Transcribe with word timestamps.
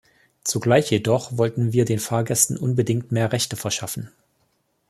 Zugleich 0.43 0.89
jedoch 0.89 1.37
wollten 1.37 1.73
wir 1.73 1.85
den 1.85 1.99
Fahrgästen 1.99 2.57
unbedingt 2.57 3.11
mehr 3.11 3.31
Rechte 3.31 3.55
verschaffen. 3.55 4.09